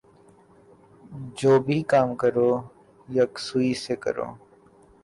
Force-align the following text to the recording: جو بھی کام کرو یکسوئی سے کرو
جو 1.37 1.51
بھی 1.65 1.77
کام 1.91 2.09
کرو 2.21 2.49
یکسوئی 3.15 3.73
سے 3.83 3.95
کرو 4.03 4.27